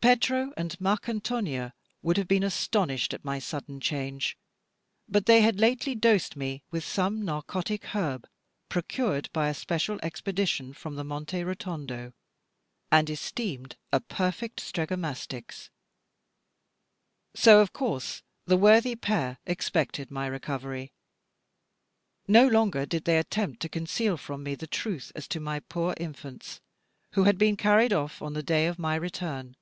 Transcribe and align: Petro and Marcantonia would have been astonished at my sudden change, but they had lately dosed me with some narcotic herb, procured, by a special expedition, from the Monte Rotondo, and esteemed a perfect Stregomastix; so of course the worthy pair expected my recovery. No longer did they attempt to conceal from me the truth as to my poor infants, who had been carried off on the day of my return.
Petro 0.00 0.52
and 0.56 0.80
Marcantonia 0.80 1.72
would 2.02 2.18
have 2.18 2.28
been 2.28 2.44
astonished 2.44 3.12
at 3.12 3.24
my 3.24 3.40
sudden 3.40 3.80
change, 3.80 4.38
but 5.08 5.26
they 5.26 5.40
had 5.40 5.58
lately 5.58 5.96
dosed 5.96 6.36
me 6.36 6.62
with 6.70 6.84
some 6.84 7.20
narcotic 7.24 7.82
herb, 7.96 8.24
procured, 8.68 9.28
by 9.32 9.48
a 9.48 9.54
special 9.54 9.98
expedition, 10.00 10.72
from 10.72 10.94
the 10.94 11.02
Monte 11.02 11.42
Rotondo, 11.42 12.12
and 12.92 13.10
esteemed 13.10 13.76
a 13.92 13.98
perfect 13.98 14.60
Stregomastix; 14.60 15.68
so 17.34 17.58
of 17.60 17.72
course 17.72 18.22
the 18.44 18.56
worthy 18.56 18.94
pair 18.94 19.38
expected 19.46 20.12
my 20.12 20.28
recovery. 20.28 20.92
No 22.28 22.46
longer 22.46 22.86
did 22.86 23.04
they 23.04 23.18
attempt 23.18 23.58
to 23.62 23.68
conceal 23.68 24.16
from 24.16 24.44
me 24.44 24.54
the 24.54 24.68
truth 24.68 25.10
as 25.16 25.26
to 25.26 25.40
my 25.40 25.58
poor 25.58 25.94
infants, 25.98 26.60
who 27.14 27.24
had 27.24 27.36
been 27.36 27.56
carried 27.56 27.92
off 27.92 28.22
on 28.22 28.34
the 28.34 28.44
day 28.44 28.68
of 28.68 28.78
my 28.78 28.94
return. 28.94 29.56